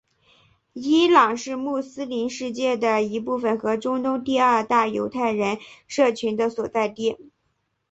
[0.73, 7.29] 伊朗是穆斯林世界的一部分和中东第二大犹太人社群的所在地。